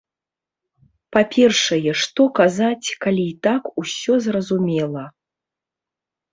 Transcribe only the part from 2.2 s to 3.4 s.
казаць, калі і